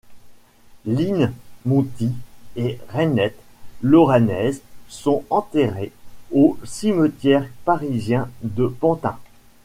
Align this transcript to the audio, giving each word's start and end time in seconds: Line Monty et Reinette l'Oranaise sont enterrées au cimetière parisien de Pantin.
Line 0.87 1.31
Monty 1.63 2.09
et 2.55 2.79
Reinette 2.89 3.37
l'Oranaise 3.83 4.63
sont 4.89 5.23
enterrées 5.29 5.91
au 6.31 6.57
cimetière 6.63 7.47
parisien 7.65 8.27
de 8.41 8.65
Pantin. 8.65 9.19